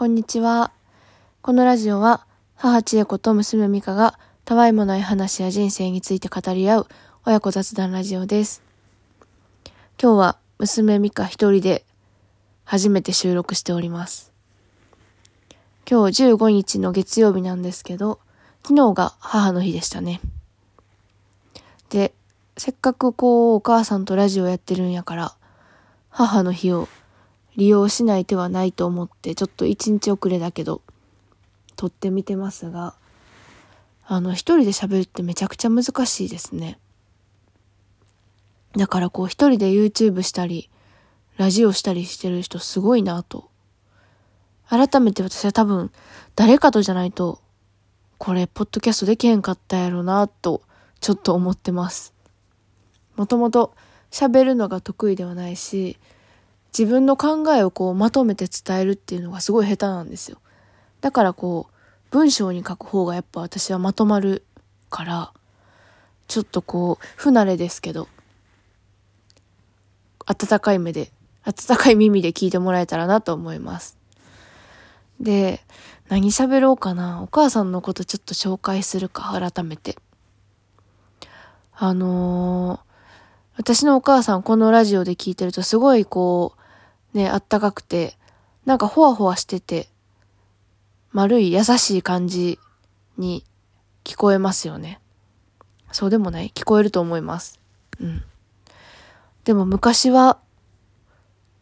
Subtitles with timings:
[0.00, 0.72] こんにちは。
[1.42, 6.86] このラジオは、母千恵子と娘美香が、たわいもない話や人生について語り合う、
[7.26, 8.62] 親子雑談ラジオです。
[10.02, 11.84] 今日は、娘美香一人で、
[12.64, 14.32] 初めて収録しております。
[15.86, 18.20] 今日15日の月曜日なんですけど、
[18.62, 20.22] 昨日が母の日でしたね。
[21.90, 22.14] で、
[22.56, 25.34] せっかくこう、お母さんとラジオやってるんやから、
[26.08, 26.88] 母の日を
[27.56, 30.82] 利用しない手はないと思って、ちょっと一日遅れだけど、
[31.76, 32.94] 撮ってみてますが、
[34.06, 36.78] あの、一人で喋るってめちゃくちゃ難しいですね。
[38.76, 40.70] だからこう、一人で YouTube したり、
[41.36, 43.48] ラジオしたりしてる人すごいなと。
[44.68, 45.90] 改めて私は多分、
[46.36, 47.40] 誰かとじゃないと、
[48.18, 50.62] これ、ポッドキャストできへんかったやろな、と、
[51.00, 52.14] ちょっと思ってます。
[53.16, 53.74] もともと
[54.10, 55.98] 喋るのが得意ではないし、
[56.76, 60.38] 自分の考えをこうまとめて伝えるっていうのがすごい下手なんですよ。
[61.00, 61.74] だからこう、
[62.10, 64.44] 文章に書く方がやっぱ私はまとまる
[64.88, 65.32] から、
[66.28, 68.08] ちょっとこう、不慣れですけど、
[70.26, 71.10] 温かい目で、
[71.44, 73.98] 温かい耳で聞いてもらえたらなと思います。
[75.20, 75.64] で、
[76.08, 77.22] 何喋ろうかな？
[77.22, 79.96] お母さんのことちょっと紹介するか、改めて。
[81.74, 82.90] あのー
[83.56, 86.59] 私のお母さんこのラジオで聞いてるとすごいこう、
[87.12, 88.16] ね、あったかくて、
[88.66, 89.88] なんかほわほわしてて、
[91.12, 92.58] 丸い優しい感じ
[93.18, 93.44] に
[94.04, 95.00] 聞こえますよね。
[95.92, 97.58] そうでもない聞こえると思います。
[98.00, 98.22] うん。
[99.44, 100.38] でも昔は、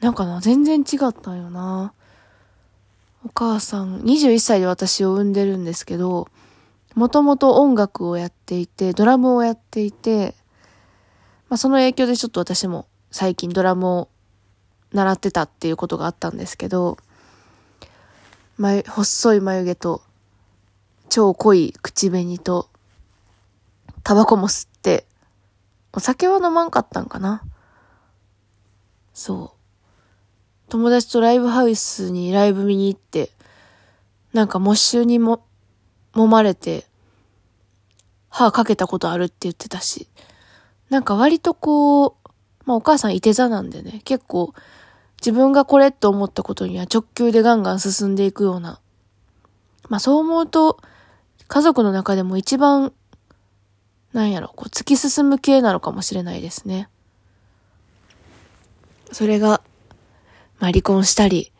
[0.00, 1.92] なんかな、全然違ったよな。
[3.26, 6.28] お母さん、21歳で私を産んでるんですけど、
[6.94, 10.34] もともと音楽をやっていて、ドラムをやっていて、
[11.48, 14.08] まあ、その影響でちょっと私も最近ドラムを
[14.94, 16.96] 習ってたっていうことがあったんですけど、
[18.56, 20.02] 眉、細い眉毛と、
[21.08, 22.68] 超濃い口紅と、
[24.04, 25.06] タバコも吸って、
[25.92, 27.42] お酒は飲まんかったんかな。
[29.12, 30.70] そう。
[30.70, 33.30] 友達とライブハウスにライブ見に行って、
[34.32, 35.44] なんかモッシュにも、
[36.14, 36.86] 揉まれて、
[38.28, 40.08] 歯かけたことあるって言ってたし、
[40.88, 42.14] なんか割とこう、
[42.64, 44.54] まあお母さんいて座なんでね、結構
[45.24, 48.78] 自分がこれって思ったことには直球でガンガン進んでいくような。
[49.88, 50.78] まあそう思うと、
[51.48, 52.92] 家族の中でも一番、
[54.12, 56.90] なんやろ、こう突き進む系なのかもしれないですね。
[59.12, 59.62] それが、
[60.58, 61.52] まあ離婚したり、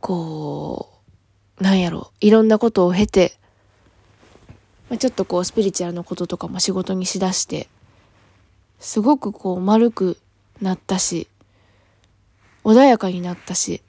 [0.00, 0.90] こ
[1.58, 3.38] う、なんやろ、いろんなことを経て、
[4.90, 7.68] まあ、ちょっとこうスピリチュアルのこととかも仕事にしだして、
[8.80, 10.18] すごくこう丸く
[10.60, 11.28] なったし、
[12.64, 13.82] 穏やかになったし、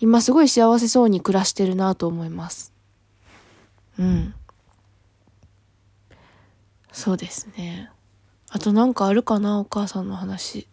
[0.00, 2.72] 今すごい幸せそうに暮らしてるなと思います。
[3.98, 4.34] うん。
[6.92, 7.90] そうですね。
[8.50, 10.68] あとなんかあるかなお母さんの話。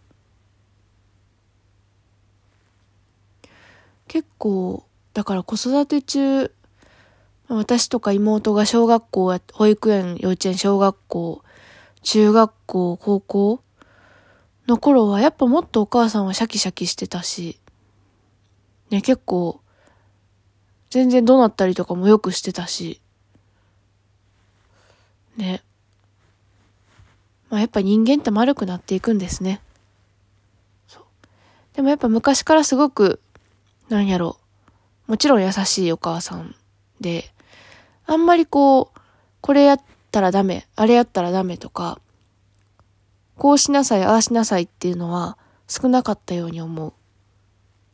[4.08, 4.84] 結構、
[5.14, 6.52] だから子育て中、
[7.48, 11.42] 私とか妹が小学校や、保育園、幼稚園、小学校、
[12.02, 13.62] 中学校、高校
[14.66, 17.58] の頃はやっぱもっとお母さんはシャキシャキしてたし、
[18.90, 19.60] ね、結構、
[20.90, 23.00] 全然怒鳴ったりとかもよくしてたし、
[25.36, 25.62] ね。
[27.50, 29.60] まあやっぱ人間って丸くなっていくんですね。
[30.88, 31.02] そう。
[31.74, 33.20] でもやっぱ昔からすごく、
[33.88, 34.38] なんやろ、
[35.06, 36.56] もちろん優しいお母さん
[37.00, 37.30] で、
[38.06, 39.00] あんまりこう、
[39.40, 42.00] これやったらダメ、あれやったらダメとか、
[43.36, 45.36] こうしなさい、ああしなさいっていうのは
[45.68, 46.92] 少なかったように思う。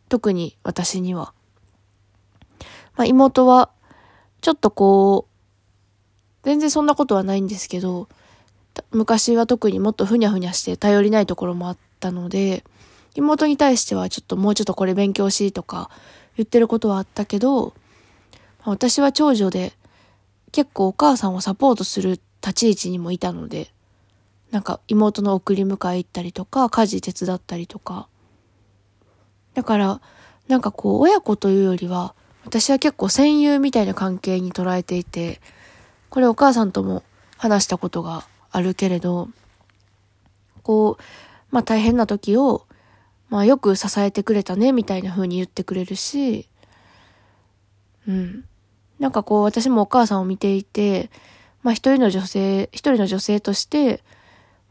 [0.08, 1.32] 特に私には。
[2.97, 3.70] まあ妹は、
[4.41, 5.32] ちょっとこう、
[6.44, 8.08] 全然そんなことはないんですけど、
[8.91, 12.64] 昔は特にもっとふにゃふにゃして頼りないところもあったので、
[13.14, 15.91] 妹に対してはちょっともうちょっとこれ勉強しとか
[16.36, 17.74] 言ってることはあったけど、
[18.65, 19.72] 私は長女で
[20.53, 23.72] 結構お母さんをサポートする立ち位置にもいたので、
[24.53, 28.07] なんか妹の送り迎え行ったりとか、家事手伝ったりとか。
[29.54, 30.01] だから、
[30.47, 32.15] なんかこう親子というよりは、
[32.45, 35.41] 私は結構戦友みたいな関係に捉えていて、
[36.10, 37.03] これお母さんとも
[37.39, 39.31] 話したことがあるけれど、
[40.63, 41.03] こう、
[41.51, 42.66] まあ大変な時を、
[43.31, 46.47] まあよく支えてくれたね、みたいな風に言ってくれるし、
[48.07, 48.45] うん。
[48.98, 51.10] なんかこう私もお母さんを見ていて、
[51.63, 54.03] まあ一人の女性、一人の女性として、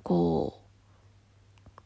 [0.04, 0.62] こ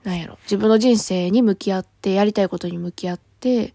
[0.03, 3.73] う、なんやろ、自分の人生に向き合って、やりたいことに向き合って、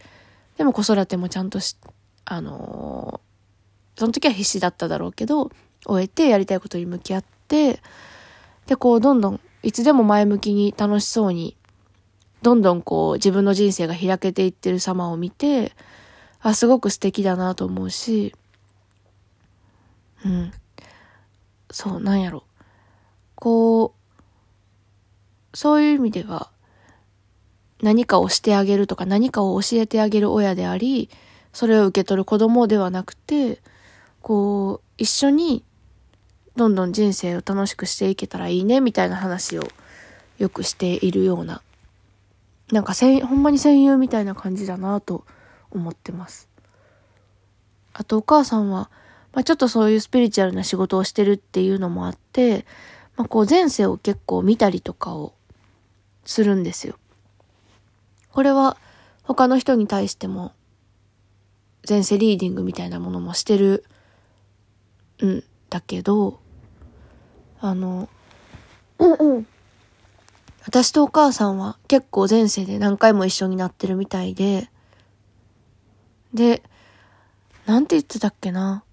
[0.56, 1.76] でも子育てもちゃんとし、
[2.24, 5.50] あのー、その時は必死だっただろうけど、
[5.86, 7.80] 終えてやりたいことに向き合って、
[8.66, 11.56] で、こう、どんどん、いつでも前向きに楽しそうに、
[12.42, 15.72] どんどんこう、自分の人生が開けていってる様を見て、
[16.40, 18.34] あ、すごく素敵だなと思うし、
[20.24, 20.52] うん。
[21.70, 22.44] そう、なんやろ。
[23.34, 23.99] こう、
[25.54, 26.50] そういう意味では、
[27.82, 31.08] 何かをしてあげるとか何かを教えてあげる親であり、
[31.52, 33.60] それを受け取る子供ではなくて、
[34.22, 35.64] こう、一緒に
[36.56, 39.66] どんどん人生を楽しくしていけたらいいね、みたいな話を
[40.38, 41.62] よくしているような、
[42.70, 45.24] なんかせん、ほんまに戦友みたいな感じだなと
[45.70, 46.48] 思ってます。
[47.92, 48.90] あとお母さんは、
[49.32, 52.66] まあ、ちょっとそういうスピリチュアルな仕事をしてるっていうのもあって、
[53.16, 55.34] まあ、こう前世を結構見たりとかを
[56.30, 56.94] するんですよ。
[58.30, 58.76] これは
[59.24, 60.52] 他の人に対しても
[61.88, 63.84] 前世リーディングみたいなものもしてる
[65.24, 66.38] んだけど、
[67.58, 68.08] あの、
[70.64, 74.70] 私とお母さんは結構前世で何回も一緒になってるみたいで、
[76.32, 76.62] で、
[77.66, 78.84] なんて言ってたっけな。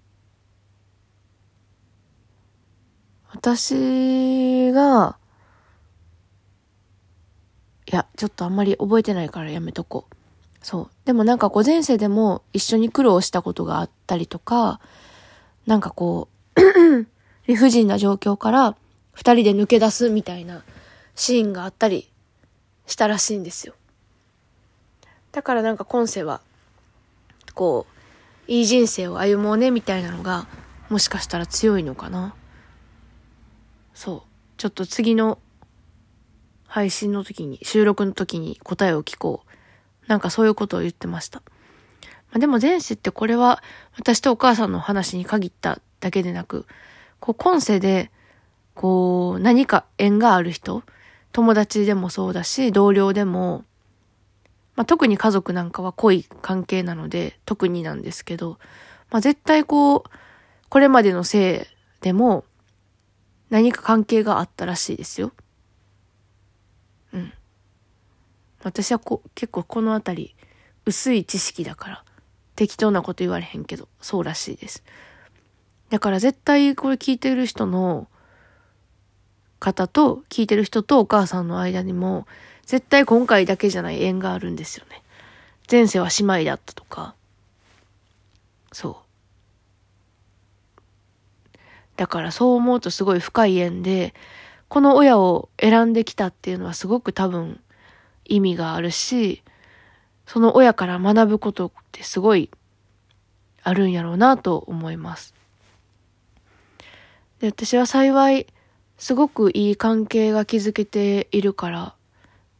[3.30, 5.18] 私が、
[7.90, 10.14] いや、ちょっとあんまり覚えてないからやめとこう。
[10.60, 10.90] そう。
[11.06, 14.78] でもなんかこう前世でも一緒に苦労したことがあったりとか、
[15.66, 16.60] なんかこう
[17.48, 18.76] 理不尽な状況から
[19.12, 20.64] 二人で抜け出すみたいな
[21.14, 22.10] シーンがあったり
[22.86, 23.74] したらしいんですよ。
[25.32, 26.40] だからなんか今世は、
[27.54, 27.86] こ
[28.48, 30.46] う、いい人生を歩もうねみたいなのが、
[30.90, 32.34] もしかしたら強いのかな。
[33.94, 34.22] そう。
[34.56, 35.38] ちょっと次の
[36.68, 40.06] 配信の時に、収録の時に答えを聞こう。
[40.06, 41.42] なんかそういうことを言ってました。
[42.30, 43.62] まあ、でも前世ってこれは
[43.96, 46.66] 私とお母さんの話に限っただけでなく、
[47.20, 48.10] こう今世で、
[48.74, 50.82] こう何か縁がある人、
[51.32, 53.64] 友達でもそうだし、同僚でも、
[54.76, 58.58] まあ、特に家族なんかは濃い関係なので、特になんですけど、
[59.10, 60.02] まあ、絶対こう、
[60.68, 61.68] これまでのせ
[62.00, 62.44] いでも、
[63.50, 65.32] 何か関係があったらしいですよ。
[67.12, 67.32] うん。
[68.62, 70.34] 私はこ結構このあたり
[70.84, 72.04] 薄い知識だから
[72.56, 74.82] 適当なこと言われへんけどそうらしいです。
[75.90, 78.08] だから絶対これ聞いてる人の
[79.58, 82.26] 方と聞いてる人とお母さんの間にも
[82.66, 85.02] 絶対今回だけじゃない縁があるんですよね。
[85.70, 87.14] 前世は姉妹だったとか。
[88.72, 88.96] そう。
[91.96, 94.14] だからそう思うとすごい深い縁で、
[94.68, 97.60] この親を選んできたっていうのはすごく多分
[98.28, 99.42] 意味があるし、
[100.26, 102.50] その親から学ぶことってすごい
[103.62, 105.34] あるんやろうなと思います。
[107.40, 108.46] で、私は幸い、
[108.98, 111.94] すごくいい関係が築けているから、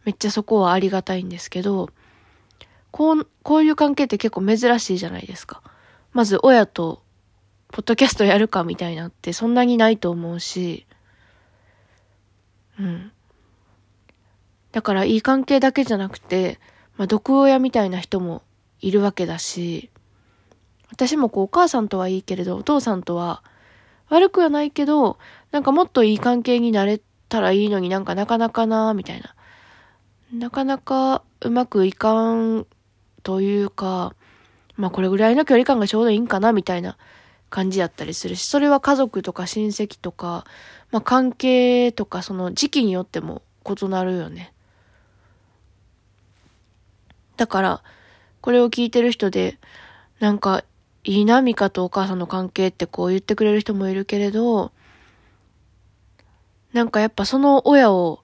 [0.05, 1.91] めっちゃそこはありがたいんですけど、
[2.91, 5.63] こう、こういう関係って結構珍しいじゃないですか。
[6.13, 7.03] まず親と、
[7.71, 10.87] ポッドキャストやるかみたいなってそんなにないと思うし、
[12.79, 13.13] うん。
[14.73, 16.59] だからいい関係だけじゃなくて、
[16.97, 18.43] まあ、毒親みたいな人も
[18.81, 19.91] いるわけだし、
[20.91, 23.43] 私もこうお母さんとはいいけれど、お父さんとは
[24.09, 25.19] 悪くはないけど、
[25.51, 29.35] なんかもっといい関係になれたらいいのになんかなかなかな、みたいな。
[30.33, 32.67] なかなかうまくいかん
[33.23, 34.15] というか、
[34.77, 36.97] まあこれぐらいの距離感がちょうどいいんかな、みたいな
[37.51, 40.45] 感じやったりするし、それは家族とか親戚とか、
[40.91, 44.53] まあ関係とかその時期によっても異なるよね。
[47.39, 47.83] だから、
[48.43, 49.59] これを聞いてる人で、
[50.21, 50.65] なんか、
[51.05, 54.73] いいな、ミカとお母さんの関係ってこう言ってくれる人もいるけれど、
[56.73, 58.23] なんかやっぱその親を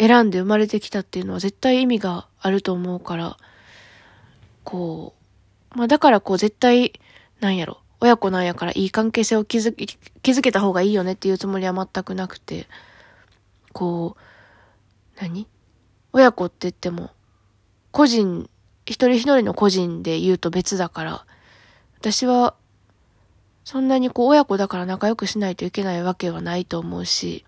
[0.00, 3.36] 選んで生まれてきたっていうのは絶対意味があると思うから、
[4.64, 5.14] こ
[5.74, 6.98] う、まあだからこう絶対、
[7.40, 9.76] なんやろ、親子なんやからいい関係性を築
[10.22, 12.66] 築けた方がいいよねっていうつもりは全くなくて、
[13.72, 15.46] こう、何？
[16.12, 17.10] 親子って言っても、
[17.90, 18.48] 個人、
[18.86, 21.24] 一人一人の個人で言うと別だから、
[21.98, 22.54] 私は、
[23.64, 27.44] そんなにこう親子だから仲良くしないといけないわけはないと思うし、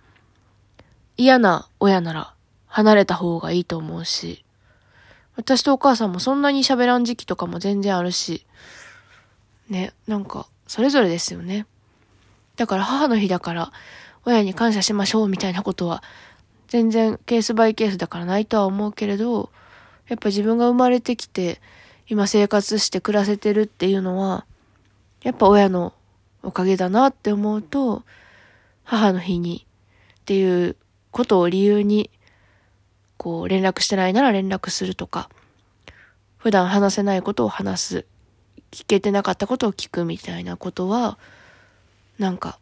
[1.16, 2.34] 嫌な親なら
[2.66, 4.44] 離れた方がいいと思うし、
[5.36, 8.44] 私とお母さんもそんなに喋らん時期とかも全然あるし、
[9.68, 11.66] ね、なんか、それぞれですよね。
[12.56, 13.72] だから母の日だから
[14.26, 16.02] 親に感謝しましょうみたいなことは
[16.68, 19.50] 全然ケースバイケースだからないとは思うけれど、
[20.10, 21.60] やっぱ自分が生まれてきて、
[22.08, 24.44] 今生活して暮らせてるっていうのは、
[25.22, 25.94] やっぱ親の
[26.42, 28.02] おかげだなって思うと、
[28.82, 29.68] 母の日に
[30.22, 30.74] っていう
[31.12, 32.10] ことを理由に、
[33.18, 35.30] こう連絡してないなら連絡するとか、
[36.38, 38.06] 普段話せないことを話す、
[38.72, 41.18] 聞けてなかったことを聞くみたいなことは、
[42.18, 42.58] なんか、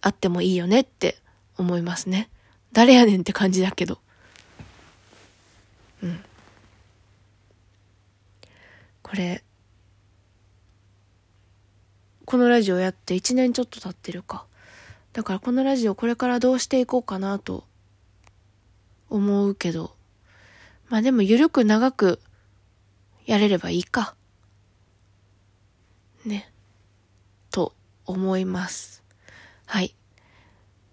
[0.00, 1.18] あってもいいよねって
[1.58, 2.30] 思いますね。
[2.72, 3.98] 誰やねんって感じだけど。
[6.02, 6.24] うん。
[9.02, 9.42] これ、
[12.24, 14.46] このラジオやって1年ちょっと経ってるか。
[15.12, 17.64] だからこのラジオこれからどうしていこうかなと
[19.10, 19.94] 思うけど。
[20.88, 22.20] まあでもゆるく長く
[23.26, 24.14] やれればいいか。
[26.24, 26.52] ね。
[27.50, 27.74] と
[28.06, 29.02] 思います。
[29.66, 29.94] はい。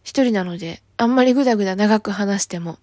[0.04, 2.80] 一人なので、あんまりぐだぐだ長く話しても、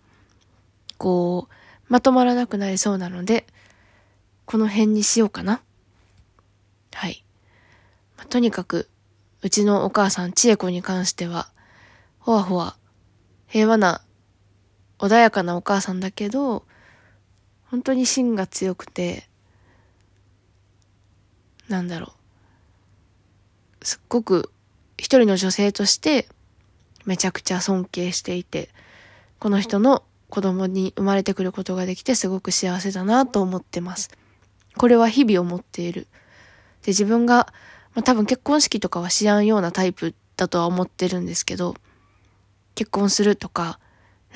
[0.98, 1.54] こう、
[1.88, 3.46] まとまらなくなりそうなので、
[4.44, 5.62] この辺にしようかな。
[6.92, 7.24] はい。
[8.16, 8.88] まあ、とにかく、
[9.42, 11.50] うちのお母さん、千恵子に関しては、
[12.18, 12.76] ほわほわ、
[13.46, 14.02] 平和な、
[14.98, 16.64] 穏やかなお母さんだけど、
[17.70, 19.28] 本当に芯が強くて、
[21.68, 22.14] なんだろ
[23.80, 23.84] う。
[23.84, 24.50] すっごく
[24.96, 26.28] 一人の女性として
[27.04, 28.70] めちゃくちゃ尊敬していて、
[29.38, 34.10] この人の子供に生まれてくることができてすごく幸せだなと思ってます。
[34.76, 36.06] これは日々思っている。
[36.82, 37.52] で、自分が、
[37.94, 41.74] まあ、多分結婚式とかはしやんようなタイプだとは思ってるんですけど、
[42.74, 43.78] 結婚するとか、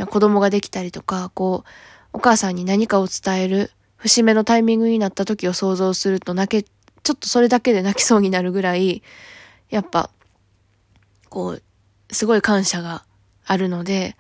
[0.09, 1.69] 子供ができたりとか、こう、
[2.13, 6.69] お母さんに何かを伝える節目のタイミングになった時を想像すると泣け、
[7.03, 9.03] ちょっとそれだけで泣きそうになるぐらい、
[9.69, 10.11] やっぱ、
[11.29, 11.63] こう、
[12.11, 13.05] すごい感謝が
[13.45, 14.17] あるので、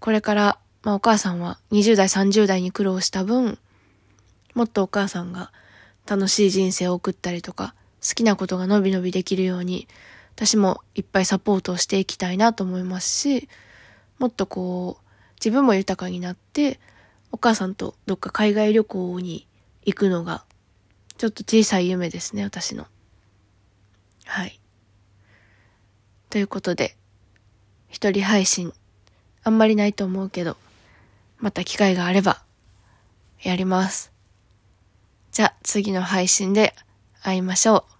[0.00, 3.58] これから、まあお母さんは20代、30代に苦労した分、
[4.54, 5.52] もっとお母さんが
[6.06, 7.74] 楽しい人生を送ったりとか、
[8.06, 9.88] 好きなことが伸び伸びできるように、
[10.36, 13.48] 私もいっぱいサポートをしていきたいなと思いますし、
[14.18, 15.04] もっとこう、
[15.40, 16.80] 自分も豊かになって、
[17.30, 19.46] お母さんとどっか海外旅行に
[19.84, 20.44] 行くのが、
[21.16, 22.86] ちょっと小さい夢ですね、私の。
[24.24, 24.60] はい。
[26.30, 26.96] ということで、
[27.88, 28.72] 一人配信、
[29.48, 30.58] あんまりないと思うけど、
[31.38, 32.42] また機会があれば、
[33.42, 34.12] やります。
[35.32, 36.74] じゃあ次の配信で
[37.22, 37.97] 会いましょう。